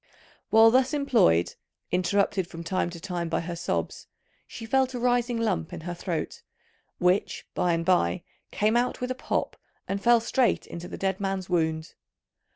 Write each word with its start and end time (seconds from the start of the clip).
While 0.49 0.71
thus 0.71 0.95
employed, 0.95 1.53
interrupted 1.91 2.47
from 2.47 2.63
time 2.63 2.89
to 2.89 2.99
time 2.99 3.29
by 3.29 3.41
her 3.41 3.55
sobs, 3.55 4.07
she 4.47 4.65
felt 4.65 4.95
a 4.95 4.99
rising 4.99 5.37
lump 5.37 5.71
in 5.73 5.81
her 5.81 5.93
throat, 5.93 6.41
which 6.97 7.45
by 7.53 7.73
and 7.73 7.85
by 7.85 8.23
came 8.49 8.75
out 8.75 8.99
with 8.99 9.11
a 9.11 9.13
pop 9.13 9.57
and 9.87 10.01
fell 10.01 10.19
straight 10.19 10.65
into 10.65 10.87
the 10.87 10.97
dead 10.97 11.19
man's 11.19 11.51
wound. 11.51 11.93